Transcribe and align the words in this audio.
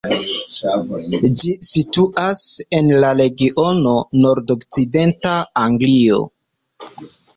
Ĝi 1.41 1.51
situas 1.67 2.41
en 2.79 2.89
la 3.03 3.11
regiono 3.21 3.95
nordokcidenta 4.25 5.35
Anglio. 5.69 6.23